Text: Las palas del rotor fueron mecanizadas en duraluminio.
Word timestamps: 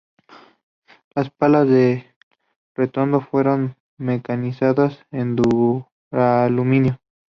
Las 1.13 1.29
palas 1.29 1.67
del 1.69 2.03
rotor 2.73 3.23
fueron 3.23 3.75
mecanizadas 3.99 5.05
en 5.11 5.35
duraluminio. 5.35 6.99